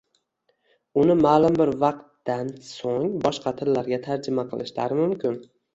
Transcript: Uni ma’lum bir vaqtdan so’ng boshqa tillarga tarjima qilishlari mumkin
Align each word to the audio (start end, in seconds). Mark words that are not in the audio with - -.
Uni 1.01 1.15
ma’lum 1.19 1.59
bir 1.61 1.73
vaqtdan 1.85 2.49
so’ng 2.73 3.07
boshqa 3.27 3.55
tillarga 3.61 4.05
tarjima 4.11 4.51
qilishlari 4.53 5.03
mumkin 5.05 5.45